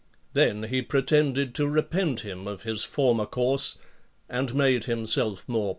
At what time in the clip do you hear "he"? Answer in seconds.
0.63-0.81